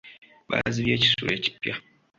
Baazibye 0.49 0.91
ekisulo 0.95 1.31
ekipya. 1.37 1.73